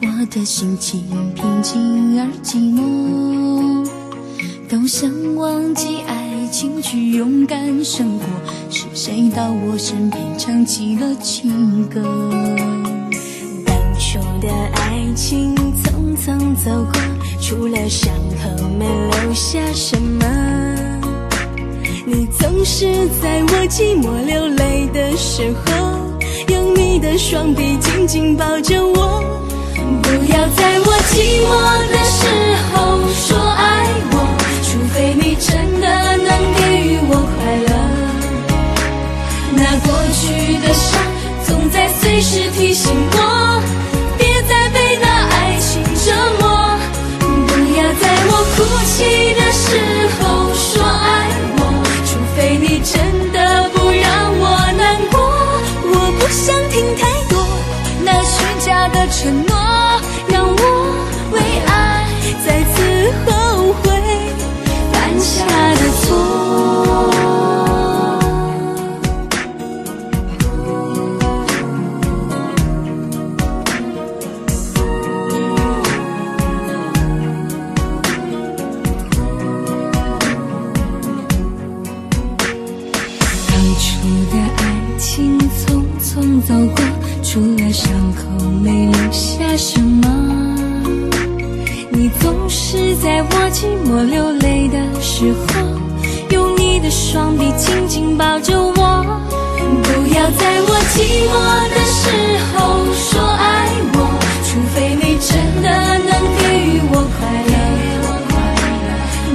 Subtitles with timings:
[0.00, 1.04] 我的心情
[1.34, 3.88] 平静而寂寞，
[4.68, 8.24] 都想忘记爱情，去勇敢生活。
[8.70, 12.00] 是谁到我身边唱起了情歌？
[13.66, 17.00] 当初的爱情匆匆走过，
[17.40, 20.24] 除了伤口没留下什么。
[22.06, 22.86] 你总是
[23.20, 25.72] 在我寂寞流泪的时候，
[26.48, 29.22] 用你的双臂紧紧抱着我。
[52.82, 53.21] 真
[86.46, 86.84] 走过，
[87.22, 88.22] 除了伤口
[88.62, 90.08] 没留下什么。
[91.90, 95.60] 你总是在我寂寞流泪的时候，
[96.30, 98.72] 用你的双臂紧紧抱着我。
[99.82, 100.96] 不要在我寂
[101.30, 101.32] 寞
[101.70, 102.02] 的时
[102.52, 102.56] 候
[102.92, 103.96] 说爱我，
[104.44, 105.30] 除非你真
[105.62, 105.68] 的
[105.98, 107.54] 能给予我快乐。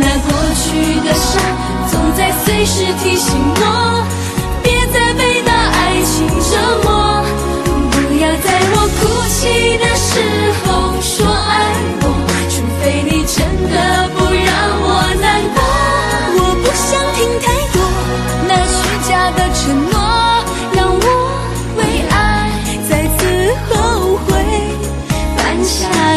[0.00, 0.64] 那过去
[1.06, 1.32] 的伤，
[1.90, 3.62] 总在随时提醒我，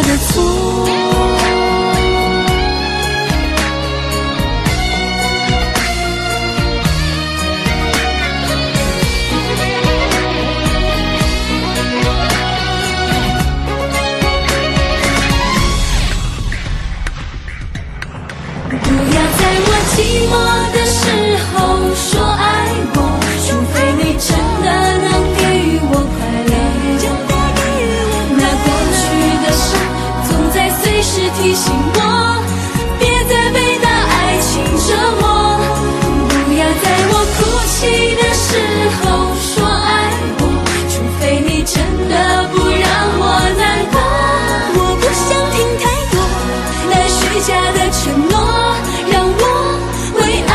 [0.01, 0.46] 的错。
[31.47, 32.43] 提醒我
[32.99, 34.91] 别再被那爱情折
[35.21, 35.57] 磨
[36.27, 37.39] 不要在我哭
[37.71, 37.79] 泣
[38.17, 38.49] 的时
[38.99, 40.11] 候说爱。
[40.39, 40.43] 我
[40.89, 42.83] 除非你真的不让
[43.17, 43.23] 我
[43.57, 43.63] 难
[43.93, 43.95] 过。
[44.75, 46.19] 我不想听太多
[46.89, 48.35] 那虚假的承诺
[49.09, 49.41] 让我
[50.19, 50.51] 为爱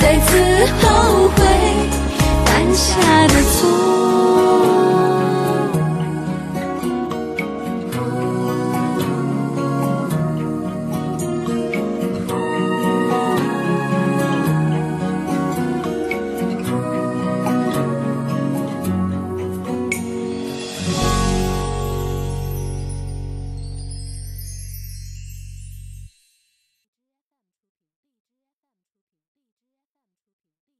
[0.00, 0.26] 再次
[0.82, 1.38] 后悔。
[2.44, 2.88] 犯下
[3.28, 4.37] 的错。